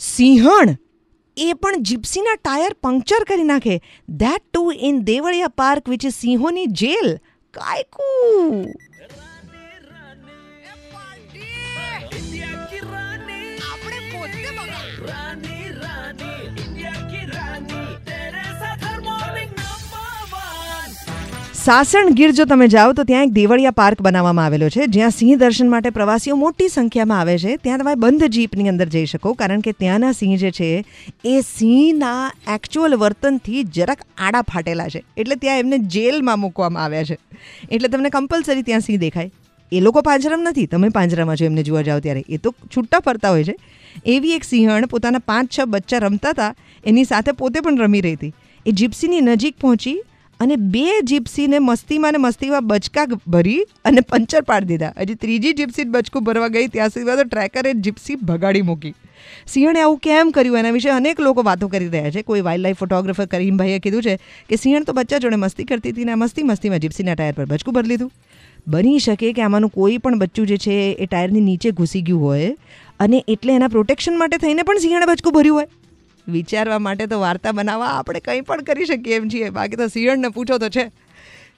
[0.00, 0.76] સિંહણ.
[1.36, 3.80] એ પણ જીપ્સીના tyre puncture કરી નાખે.
[4.08, 7.16] That too in Devaliya park which is સિંહોની jail.
[7.50, 8.64] કાયકુ.
[13.72, 15.49] આપણે
[21.64, 25.36] સાસણ ગીર જો તમે જાઓ તો ત્યાં એક દેવળિયા પાર્ક બનાવવામાં આવેલો છે, જ્યાં સિંહ
[25.36, 27.56] દર્શન માટે પ્રવાસીઓ મોટી સંખ્યામાં આવે છે.
[27.56, 30.84] ત્યાં તમે બંધ જીપની અંદર જઈ શકો, કારણ કે ત્યાંના સિંહ જે છે,
[31.24, 35.04] એ સિંહના એકચ્યુઅલ વર્તનથી જરાક આડા ફાટેલા છે.
[35.16, 37.18] એટલે ત્યાં એમને જેલમાં મૂકવામાં આવ્યા છે.
[37.70, 39.30] એટલે તમને કમ્પલસરી ત્યાં સિંહ દેખાય.
[39.72, 42.24] એ લોકો પાંજરામાં નથી, તમે પાંજરામાં છો એમને જોવા જાઓ ત્યારે.
[42.28, 43.56] એ તો છૂટા ફરતા હોય છે.
[44.06, 46.54] એવી એક સિંહણ પોતાના પાંચ છ બચ્ચા રમતા હતા,
[46.84, 48.32] એની સાથે પોતે પણ રમી રહી હતી.
[48.66, 50.02] એ જીપ્સીની નજીક પહોંચી
[50.40, 54.92] અને બે જીપ્સીને મસ્તીમાં ને મસ્તીમાં બચકા ભરી અને પંચર પાડી દીધા.
[54.98, 58.94] હજી ત્રીજી જીપ્સી બચકું ભરવા ગઈ, ત્યાં સુધી તો ટ્રેકરે જીપ્સી ભગાડી મૂકી.
[59.46, 60.58] સિંહણે આવું કેમ કર્યું?
[60.58, 62.22] એના વિશે અનેક લોકો વાતો કરી રહ્યા છે.
[62.22, 64.16] કોઈ વાઇલ્ડ લાઇફ ફોટોગ્રાફર કરીમભાઈએ કીધું છે
[64.48, 67.74] કે સિંહણ તો બચ્ચા જોડે મસ્તી કરતી હતી ને મસ્તી મસ્તીમાં જીપ્સીના ટાયર પર બચકું
[67.74, 68.12] ભરી લીધું.
[68.68, 72.56] બની શકે કે આમાંનું કોઈ પણ બચ્ચું જે છે એ ટાયરની નીચે ઘૂસી ગયું હોય
[73.00, 75.66] અને એટલે એના પ્રોટેક્શન માટે થઈને પણ સિંહણે બચકું ભર્યું હોય.
[76.28, 79.50] વિચારવા માટે તો વાર્તા બનાવવા આપણે કંઈ પણ કરી શકીએ એમ છીએ.
[79.50, 80.90] બાકી તો સિંહણને પૂછો તો છે.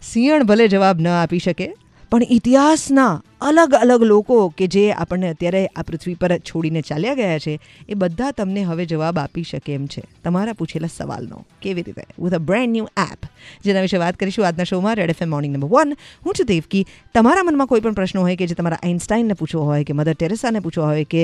[0.03, 1.75] સિંહણ ભલે જવાબ ન આપી શકે
[2.13, 7.39] પણ ઇતિહાસના અલગ અલગ લોકો કે જે આપણને અત્યારે આ પૃથ્વી પર છોડીને ચાલ્યા ગયા
[7.39, 7.55] છે,
[7.89, 10.03] એ બધા તમને હવે જવાબ આપી શકે એમ છે.
[10.25, 11.39] તમારા પૂછેલા સવાલનો.
[11.63, 12.05] કેવી રીતે?
[12.19, 13.21] With a brand new app
[13.65, 15.97] જેના વિશે વાત કરીશું આજના શોમાં Red FM morning number one
[16.27, 16.85] હું છું દેવકી.
[17.15, 20.61] તમારા મનમાં કોઈ પણ પ્રશ્નો હોય કે જે તમારા આઇન્સ્ટાઈનને પૂછવો હોય, કે મધર ટેરેસાને
[20.61, 21.23] પૂછવા હોય, કે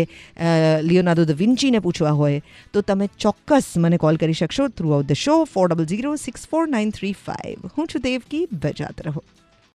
[0.83, 5.37] લિયોનાર્ડો દ વિન્ચીને પૂછવા હોય, તો તમે ચોક્કસ મને કોલ કરી શકશો throughout the show
[5.45, 8.49] for double zero six four nine three five હું છું દેવકી.
[8.63, 9.23] બજાત રહો.